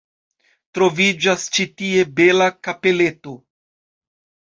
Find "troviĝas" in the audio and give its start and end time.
0.77-1.45